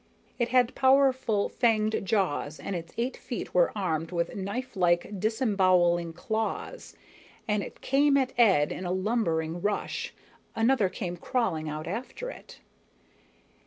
It 0.39 0.49
had 0.49 0.73
powerful 0.73 1.47
fanged 1.47 2.01
jaws 2.03 2.59
and 2.59 2.75
its 2.75 2.91
eight 2.97 3.15
feet 3.15 3.53
were 3.53 3.71
armed 3.75 4.11
with 4.11 4.35
knifelike, 4.35 5.19
disemboweling 5.19 6.13
claws. 6.13 6.95
As 7.47 7.61
it 7.61 7.81
came 7.81 8.17
at 8.17 8.33
Ed 8.35 8.71
in 8.71 8.83
a 8.83 8.91
lumbering 8.91 9.61
rush, 9.61 10.11
another 10.55 10.89
came 10.89 11.17
crawling 11.17 11.69
out 11.69 11.85
after 11.85 12.31
it. 12.31 12.61